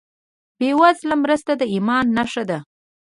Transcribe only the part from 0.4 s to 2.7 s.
بېوزله مرسته د ایمان نښه ده.